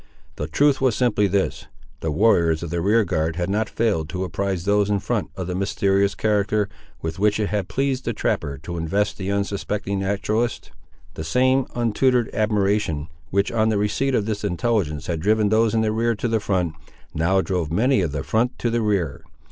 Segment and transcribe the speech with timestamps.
[0.35, 1.67] The truth was simply this.
[1.99, 5.53] The warriors of the rearguard had not failed to apprise those in front of the
[5.53, 6.67] mysterious character,
[7.03, 10.71] with which it had pleased the trapper to invest the unsuspecting naturalist.
[11.13, 15.81] The same untutored admiration, which on the receipt of this intelligence had driven those in
[15.81, 16.73] the rear to the front,
[17.13, 19.21] now drove many of the front to the rear.